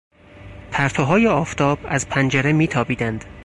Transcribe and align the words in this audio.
پرتوهای 0.71 1.27
آفتاب 1.27 1.79
از 1.83 2.09
پنجره 2.09 2.51
میتابیدند. 2.53 3.25